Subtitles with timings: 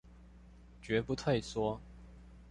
[0.81, 1.77] 絕不退縮